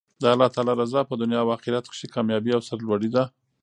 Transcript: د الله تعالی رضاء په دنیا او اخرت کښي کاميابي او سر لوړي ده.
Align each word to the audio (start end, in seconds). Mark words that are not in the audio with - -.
د 0.21 0.23
الله 0.33 0.47
تعالی 0.55 0.73
رضاء 0.81 1.03
په 1.07 1.15
دنیا 1.21 1.39
او 1.43 1.49
اخرت 1.57 1.85
کښي 1.91 2.07
کاميابي 2.13 2.51
او 2.53 2.61
سر 2.67 2.77
لوړي 2.87 3.09
ده. 3.15 3.23